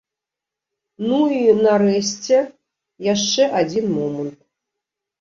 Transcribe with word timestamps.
Ну 1.09 1.19
і, 1.41 1.43
нарэшце, 1.59 2.41
яшчэ 3.13 3.43
адзін 3.63 3.85
момант. 4.03 4.39